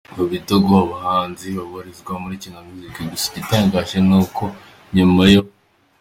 [0.17, 4.43] mu bitugu abahanzi babarizwa muri Kina music gusa igitangaje ni uko
[4.95, 5.41] nyuma yo.